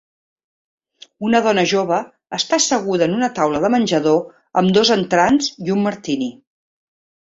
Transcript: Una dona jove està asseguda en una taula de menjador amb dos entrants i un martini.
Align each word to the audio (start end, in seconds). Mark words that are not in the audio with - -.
Una 1.27 1.41
dona 1.47 1.65
jove 1.73 1.99
està 2.39 2.59
asseguda 2.59 3.09
en 3.11 3.15
una 3.19 3.31
taula 3.39 3.63
de 3.69 3.73
menjador 3.77 4.21
amb 4.65 4.77
dos 4.81 4.97
entrants 5.01 5.55
i 5.69 5.79
un 5.81 5.89
martini. 5.91 6.37